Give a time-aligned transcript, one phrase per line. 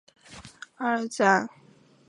[0.77, 1.47] 阿尔赞。